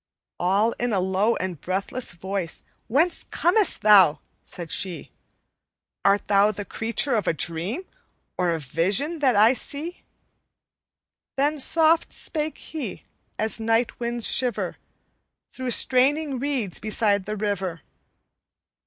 "All 0.39 0.71
in 0.79 0.93
a 0.93 0.99
low 0.99 1.35
and 1.35 1.61
breathless 1.61 2.13
voice, 2.13 2.63
'Whence 2.87 3.23
comest 3.29 3.81
thou?' 3.83 4.19
said 4.41 4.71
she; 4.71 5.11
'Art 6.03 6.27
thou 6.27 6.51
the 6.51 6.65
creature 6.65 7.13
of 7.13 7.27
a 7.27 7.33
dream, 7.35 7.85
Or 8.35 8.49
a 8.49 8.59
vision 8.59 9.19
that 9.19 9.35
I 9.35 9.53
see?' 9.53 10.01
Then 11.37 11.59
soft 11.59 12.13
spake 12.13 12.57
he, 12.57 13.03
as 13.37 13.59
night 13.59 13.99
winds 13.99 14.27
shiver 14.27 14.77
Through 15.51 15.69
straining 15.69 16.39
reeds 16.39 16.79
beside 16.79 17.25
the 17.27 17.37
river. 17.37 17.81